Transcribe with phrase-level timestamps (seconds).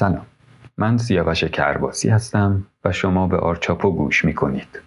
[0.00, 0.26] سلام
[0.78, 4.80] من سیاوش کرباسی هستم و شما به آرچاپو گوش می کنید.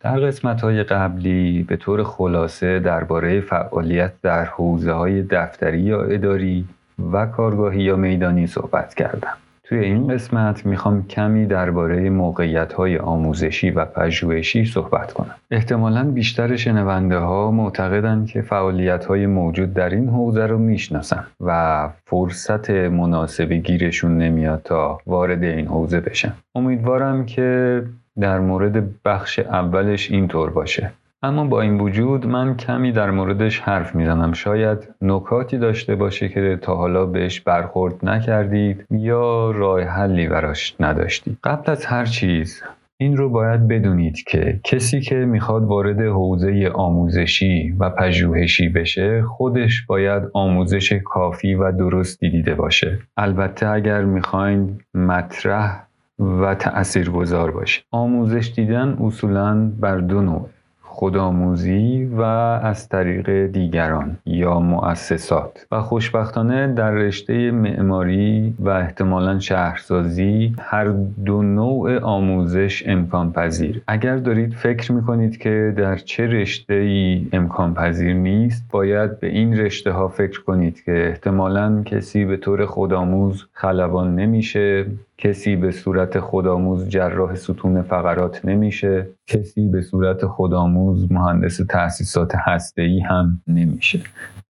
[0.00, 6.68] در قسمت های قبلی به طور خلاصه درباره فعالیت در حوزه های دفتری یا اداری
[7.12, 9.36] و کارگاهی یا میدانی صحبت کردم.
[9.64, 15.34] توی این قسمت می‌خوام کمی درباره موقعیت های آموزشی و پژوهشی صحبت کنم.
[15.50, 21.88] احتمالا بیشتر شنونده ها معتقدند که فعالیت های موجود در این حوزه رو می‌شناسن و
[22.06, 26.32] فرصت مناسبی گیرشون نمیاد تا وارد این حوزه بشن.
[26.54, 27.82] امیدوارم که
[28.20, 30.92] در مورد بخش اولش اینطور باشه
[31.24, 34.32] اما با این وجود من کمی در موردش حرف می‌زنم.
[34.32, 41.38] شاید نکاتی داشته باشه که تا حالا بهش برخورد نکردید یا راه حلی براش نداشتید
[41.44, 42.62] قبل از هر چیز
[42.96, 49.86] این رو باید بدونید که کسی که می‌خواد وارد حوزه آموزشی و پژوهشی بشه خودش
[49.86, 52.98] باید آموزش کافی و درستی دیده باشه.
[53.16, 55.86] البته اگر می‌خواین مطرح
[56.18, 57.82] و تأثیرگذار باشه.
[57.90, 60.48] آموزش دیدن اصولا بر دو نوع.
[60.94, 65.66] خودآموزی و از طریق دیگران یا مؤسسات.
[65.72, 70.84] و خوشبختانه در رشته معماری و احتمالا شهرسازی هر
[71.24, 77.74] دو نوع آموزش امکان پذیر اگر دارید فکر می‌کنید که در چه رشته ای امکان
[77.74, 83.46] پذیر نیست باید به این رشته ها فکر کنید که احتمالا کسی به طور خودآموز
[83.52, 84.86] خلبان نمیشه.
[85.24, 89.06] کسی به صورت خودآموز جراح ستون فقرات نمیشه.
[89.26, 94.00] کسی به صورت خودآموز مهندس تأسیسات هسته‌ای هم نمیشه.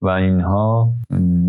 [0.04, 0.92] و اینها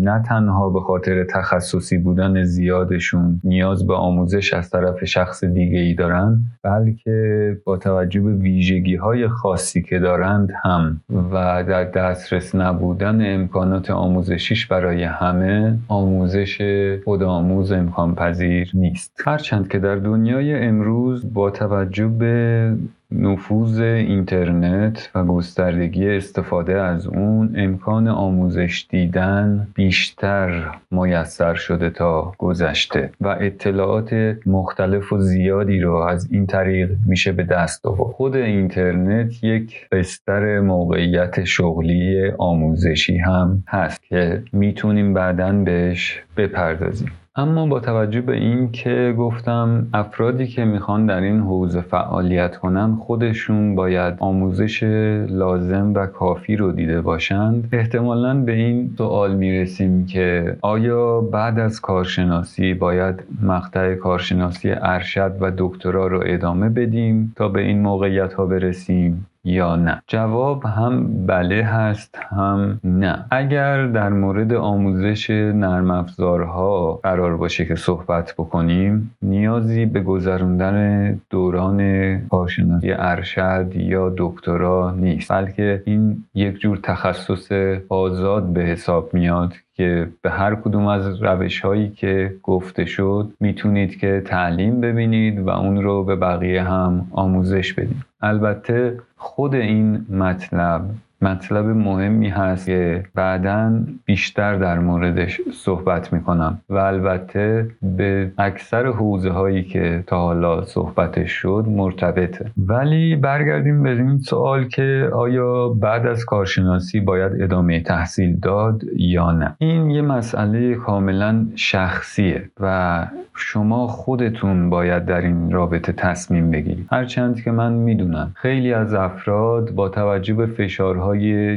[0.02, 5.94] نه تنها به خاطر تخصصی بودن زیادشون نیاز به آموزش از طرف شخص دیگه ای
[5.94, 11.00] دارن بلکه با توجه به ویژگی های خاصی که دارند هم
[11.32, 16.58] و در دسترس نبودن امکانات آموزشیش برای همه آموزش
[17.04, 19.22] خودآموز امکان پذیر نیست.
[19.24, 22.72] هرچند که در دنیای امروز با توجه به
[23.12, 33.10] نفوذ اینترنت و گستردگی استفاده از اون امکان آموزش دیدن بیشتر میسر شده تا گذشته
[33.20, 38.12] و اطلاعات مختلف و زیادی رو از این طریق میشه به دست آورد.
[38.12, 47.10] خود اینترنت یک بستر موقعیت شغلی آموزشی هم هست که می‌تونیم بعدا بهش بپردازیم.
[47.38, 52.96] اما با توجه به این که گفتم افرادی که می‌خوان در این حوزه فعالیت کنن
[52.96, 54.82] خودشون باید آموزش
[55.28, 57.68] لازم و کافی رو دیده باشند.
[57.72, 65.52] احتمالا به این سوال می‌رسیم که آیا بعد از کارشناسی باید مقطع کارشناسی ارشد و
[65.58, 70.02] دکترا رو ادامه بدیم تا به این موقعیت ها برسیم؟ یا نه.
[70.06, 73.24] جواب هم بله هست هم نه.
[73.30, 81.80] اگر در مورد آموزش نرم افزارها قرار باشه که صحبت بکنیم نیازی به گذراندن دوران
[82.28, 87.52] کارشناسی ارشد یا دکترا نیست بلکه این یک جور تخصص
[87.88, 93.98] آزاد به حساب میاد که به هر کدوم از روش هایی که گفته شد می‌تونید
[93.98, 98.04] که تعلیم ببینید و اون رو به بقیه هم آموزش بدید.
[98.20, 100.82] البته خود این مطلب
[101.22, 103.72] مطلب مهمی هست که بعدا
[104.04, 111.30] بیشتر در موردش صحبت می‌کنم و البته به اکثر حوزه هایی که تا حالا صحبتش
[111.30, 112.50] شد مرتبطه.
[112.56, 119.32] ولی برگردیم به این سوال که آیا بعد از کارشناسی باید ادامه تحصیل داد یا
[119.32, 126.88] نه؟ این یه مسئله کاملا شخصیه و شما خودتون باید در این رابطه تصمیم بگیرید.
[126.90, 131.15] هرچند که من می‌دونم خیلی از افراد با توجه به فشارهای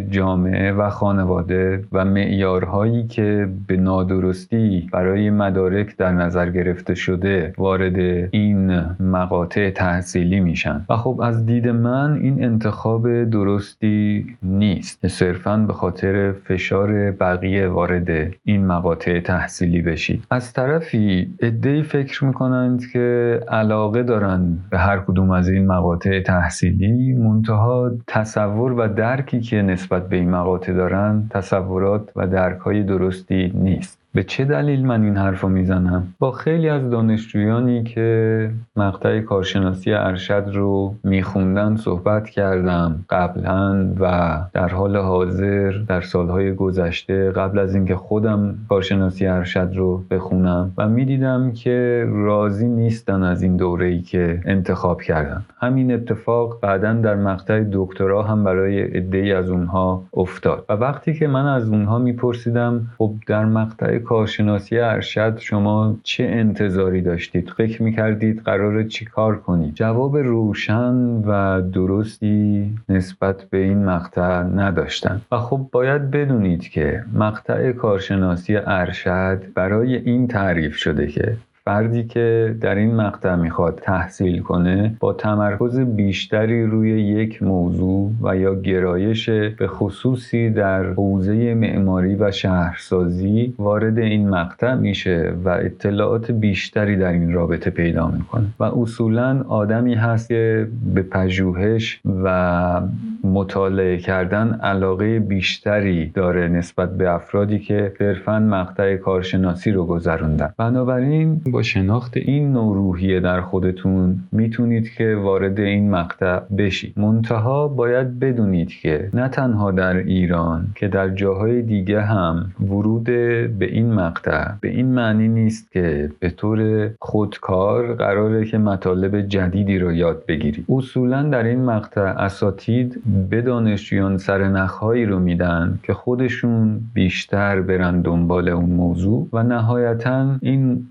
[0.10, 7.98] جامعه و خانواده و معیارهایی که به نادرستی برای مدارک در نظر گرفته شده وارد
[8.32, 10.86] این مقاطع تحصیلی میشن.
[10.90, 15.08] و خب از دید من این انتخاب درستی نیست.
[15.08, 18.10] صرفا به خاطر فشار بقیه وارد
[18.44, 20.24] این مقاطع تحصیلی بشید.
[20.32, 27.14] از طرفی عدهای فکر می‌کنند که علاقه دارن به هر کدوم از این مقاطع تحصیلی
[27.14, 33.52] منتها تصور و درکی که نسبت به این مقاطع دارن تصورات و درک های درستی
[33.56, 33.99] نیست.
[34.14, 39.94] به چه دلیل من این حرف رو می‌زنم؟ با خیلی از دانشجویانی که مقطع کارشناسی
[39.94, 43.06] ارشد رو میخوندن صحبت کردم.
[43.10, 50.04] قبلا و در حال حاضر در سالهای گذشته قبل از اینکه خودم کارشناسی ارشد رو
[50.12, 55.42] بخونم و می‌دیدم که راضی نیستن از این دوره ای که انتخاب کردن.
[55.62, 60.66] همین اتفاق بعدا در مقطع دکترا هم برای عده از اونها افتاد.
[60.70, 67.02] و وقتی که من از اونها میپرسیدم خب در مقطع کارشناسی ارشد شما چه انتظاری
[67.02, 70.94] داشتید؟ فکر می‌کردید قرار چی کار کنید؟ جواب روشن
[71.26, 75.22] و درستی نسبت به این مقطع نداشتن.
[75.32, 82.56] و خب باید بدونید که مقطع کارشناسی ارشد برای این تعریف شده که فردی که
[82.62, 89.30] در این مقطع می‌خواد تحصیل کنه با تمرکز بیشتری روی یک موضوع و یا گرایش
[89.30, 97.12] به خصوصی در حوزه معماری و شهرسازی وارد این مقطع میشه و اطلاعات بیشتری در
[97.12, 98.46] این رابطه پیدا می‌کنه.
[98.60, 102.82] و اصولا آدمی هست که به پژوهش و
[103.24, 110.54] مطالعه کردن علاقه بیشتری داره نسبت به افرادی که صرفا مقطع کارشناسی رو گذروندن.
[110.58, 116.94] بنابراین با شناخت این نوع روحیه در خودتون می‌تونید که وارد این مقطع بشید.
[117.00, 123.66] منتها باید بدونید که نه تنها در ایران که در جاهای دیگه هم ورود به
[123.72, 129.92] این مقطع به این معنی نیست که به طور خودکار قراره که مطالب جدیدی رو
[129.92, 130.66] یاد بگیرید.
[130.70, 138.50] اصولا در این مقطع اساتید به دانشجویان سرنخهایی رو میدن که خودشون بیشتر برن دنبال
[138.50, 140.88] اون موضوع و نهایتا این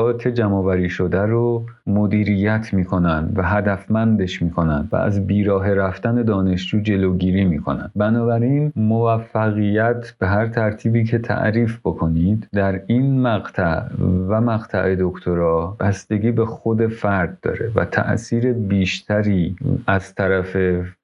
[0.00, 7.44] اطلاعات جمعآوری شده رو مدیریت می‌کنن و هدفمندش می‌کنن و از بیراه رفتن دانشجو جلوگیری
[7.44, 7.90] می‌کنن.
[7.96, 13.82] بنابراین موفقیت به هر ترتیبی که تعریف بکنید در این مقطع
[14.28, 19.56] و مقطع دکترا بستگی به خود فرد داره و تاثیر بیشتری
[19.86, 20.56] از طرف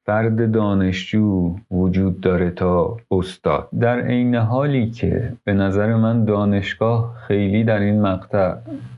[0.07, 3.69] فرد دانشجو وجود داره تا استاد.
[3.81, 8.55] در عین حالی که به نظر من دانشگاه خیلی در این مقطع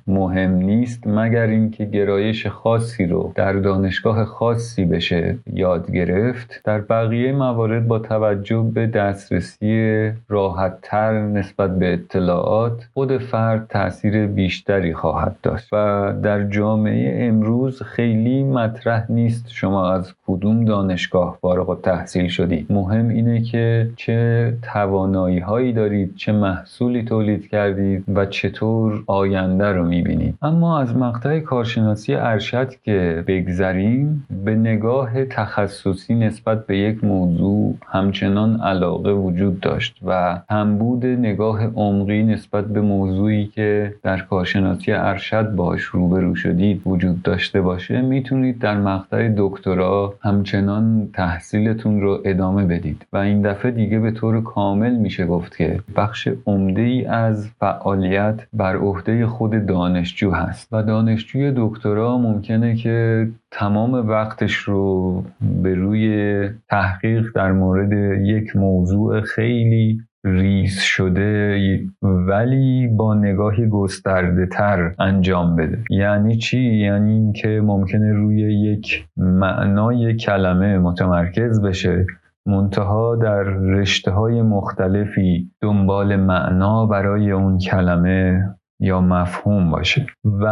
[0.06, 7.32] مهم نیست مگر اینکه گرایش خاصی رو در دانشگاه خاصی بشه یاد گرفت در بقیه
[7.32, 15.68] موارد با توجه به دسترسی راحتتر نسبت به اطلاعات خود فرد تاثیر بیشتری خواهد داشت.
[15.72, 23.08] و در جامعه امروز خیلی مطرح نیست شما از کدوم دانشگاه فارغ تحصیل شدید مهم
[23.08, 30.34] اینه که چه توانایی هایی دارید چه محصولی تولید کردید و چطور آینده رو می‌بینید
[30.42, 38.60] اما از مقطع کارشناسی ارشد که بگذریم به نگاه تخصصی نسبت به یک موضوع همچنان
[38.60, 45.82] علاقه وجود داشت و همبود نگاه عمقی نسبت به موضوعی که در کارشناسی ارشد باش
[45.82, 53.06] روبرو شدید وجود داشته باشه می‌تونید در مقطع دکترا همچنان تحصیلتون رو ادامه بدید.
[53.12, 58.46] و این دفعه دیگه به طور کامل میشه گفت که بخش عمده ای از فعالیت
[58.52, 60.68] بر عهده خود دانشجو هست.
[60.72, 65.24] و دانشجوی دکترا ممکنه که تمام وقتش رو
[65.62, 67.92] به روی تحقیق در مورد
[68.22, 71.58] یک موضوع خیلی ریز شده
[72.02, 75.84] ولی با نگاهی گسترده تر انجام بده.
[75.90, 82.06] یعنی چی؟ یعنی اینکه ممکنه روی یک معنای کلمه متمرکز بشه.
[82.46, 88.44] منتها در رشته های مختلفی دنبال معنا برای اون کلمه
[88.80, 90.06] یا مفهوم باشه.
[90.24, 90.46] و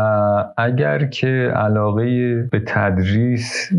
[0.57, 3.71] اگر که علاقه به تدریس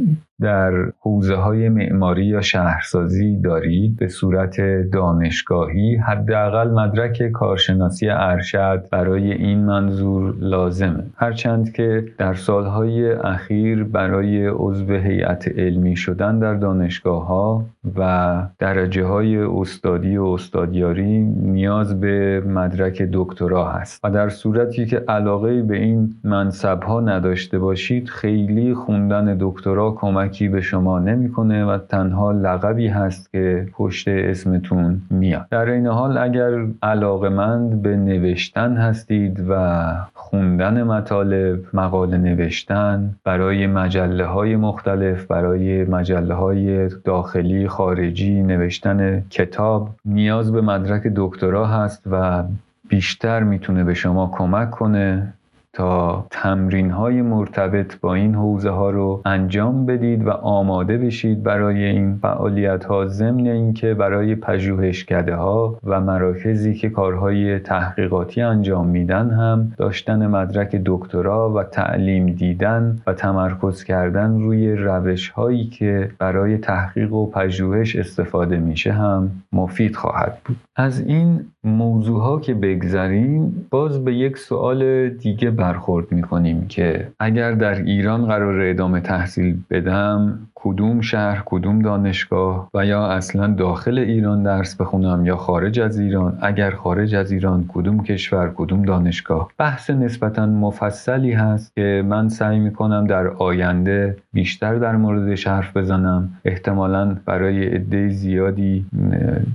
[0.41, 9.31] در حوزه های معماری یا شهرسازی دارید به صورت دانشگاهی حداقل مدرک کارشناسی ارشد برای
[9.31, 11.03] این منظور لازمه.
[11.15, 17.65] هرچند که در سالهای اخیر برای عضو هیئت علمی شدن در دانشگاه ها
[17.95, 23.99] و درجه های استادی و استادیاری نیاز به مدرک دکترا هست.
[24.03, 30.26] و در صورتی که علاقه به این منصب ها نداشته باشید خیلی خوندن دکترا کمک
[30.27, 35.45] کمکی به شما نمی‌کنه و تنها لقبی هست که پشت اسمتون میاد.
[35.51, 44.25] در این حال اگر علاقمند به نوشتن هستید و خوندن مطالب مقاله نوشتن برای مجله
[44.25, 52.43] های مختلف برای مجله های داخلی خارجی نوشتن کتاب نیاز به مدرک دکترا هست و
[52.89, 55.33] بیشتر می‌تونه به شما کمک کنه.
[55.77, 61.83] تا تمرین های مرتبط با این حوزه ها رو انجام بدید و آماده بشید برای
[61.83, 69.29] این فعالیت ها ضمن اینکه برای پژوهشکده ها و مراکزی که کارهای تحقیقاتی انجام میدن
[69.29, 76.57] هم داشتن مدرک دکترا و تعلیم دیدن و تمرکز کردن روی روش هایی که برای
[76.57, 80.57] تحقیق و پژوهش استفاده میشه هم مفید خواهد بود.
[80.75, 87.51] از این موضوع ها که بگذریم باز به یک سوال دیگه برخورد می‌کنیم که اگر
[87.51, 94.43] در ایران قرار ادامه تحصیل بدم کدوم شهر کدوم دانشگاه و یا اصلا داخل ایران
[94.43, 99.89] درس بخونم یا خارج از ایران؟ اگر خارج از ایران کدوم کشور کدوم دانشگاه؟ بحث
[99.89, 106.29] نسبتا مفصلی هست که من سعی می‌کنم در آینده بیشتر در موردش حرف بزنم.
[106.45, 108.85] احتمالا برای عده زیادی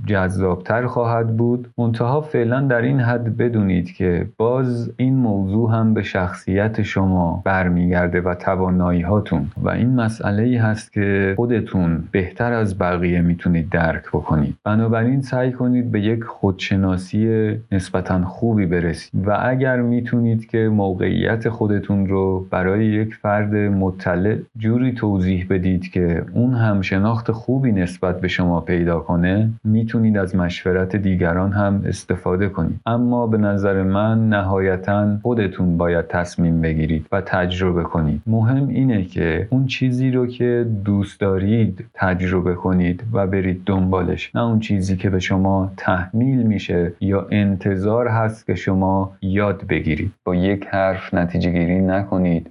[0.05, 1.67] جذابتر خواهد بود.
[1.77, 8.21] منتها فعلا در این حد بدونید که باز این موضوع هم به شخصیت شما برمیگرده
[8.21, 14.07] و توانایی هاتون و این مسئله ای هست که خودتون بهتر از بقیه می‌تونید درک
[14.07, 14.55] بکنید.
[14.63, 19.27] بنابراین سعی کنید به یک خودشناسی نسبتا خوبی برسید.
[19.27, 24.37] و اگر می‌تونید که موقعیت خودتون رو برای یک فرد مطلع
[24.73, 30.35] جوری توضیح بدید که اون هم شناخت خوبی نسبت به شما پیدا کنه می‌تونید از
[30.35, 32.79] مشورت دیگران هم استفاده کنید.
[32.85, 38.21] اما به نظر من نهایتا خودتون باید تصمیم بگیرید و تجربه کنید.
[38.27, 44.35] مهم اینه که اون چیزی رو که دوست دارید تجربه کنید و برید دنبالش.
[44.35, 50.11] نه اون چیزی که به شما تحمیل میشه یا انتظار هست که شما یاد بگیرید.
[50.23, 52.49] با یک حرف نتیجه گیری نکنید.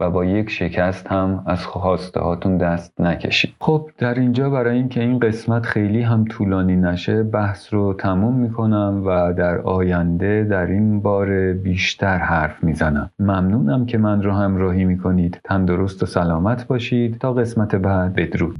[0.00, 3.54] و با یک شکست هم از خواسته هاتون دست نکشید.
[3.60, 9.02] خب در اینجا برای اینکه این قسمت خیلی هم طولانی نشه بحث رو تموم می‌کنم
[9.06, 13.10] و در آینده در این بار بیشتر حرف می‌زنم.
[13.18, 15.40] ممنونم که من رو همراهی می‌کنید.
[15.44, 17.18] تندرست و سلامت باشید.
[17.18, 18.14] تا قسمت بعد.
[18.14, 18.56] بدرود.